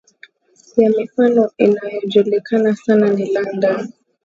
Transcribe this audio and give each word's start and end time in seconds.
ya 0.77 0.89
mifano 0.89 1.51
inayojulikana 1.57 2.75
sana 2.75 3.09
ni 3.09 3.33
London 3.33 3.91